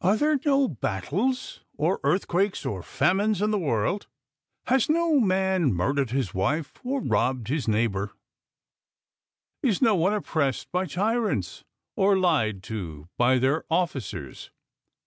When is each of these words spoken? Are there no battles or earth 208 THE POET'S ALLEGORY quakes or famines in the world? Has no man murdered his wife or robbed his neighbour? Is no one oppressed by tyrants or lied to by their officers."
Are 0.00 0.16
there 0.16 0.40
no 0.46 0.66
battles 0.66 1.60
or 1.76 2.00
earth 2.04 2.26
208 2.26 2.26
THE 2.26 2.26
POET'S 2.26 2.26
ALLEGORY 2.26 2.48
quakes 2.48 2.64
or 2.64 2.82
famines 3.00 3.42
in 3.42 3.50
the 3.50 3.58
world? 3.58 4.06
Has 4.68 4.88
no 4.88 5.20
man 5.20 5.74
murdered 5.74 6.08
his 6.08 6.32
wife 6.32 6.72
or 6.82 7.02
robbed 7.02 7.48
his 7.48 7.68
neighbour? 7.68 8.12
Is 9.62 9.82
no 9.82 9.94
one 9.94 10.14
oppressed 10.14 10.72
by 10.72 10.86
tyrants 10.86 11.64
or 11.96 12.16
lied 12.18 12.62
to 12.62 13.10
by 13.18 13.36
their 13.38 13.66
officers." 13.68 14.50